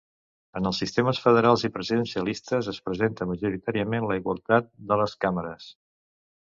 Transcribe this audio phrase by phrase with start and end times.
[0.59, 5.75] En els sistemes federals i presidencialistes es presenta majorment la igualtat de les càmeres.